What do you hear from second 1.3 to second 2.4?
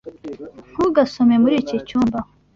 muri iki cyumba.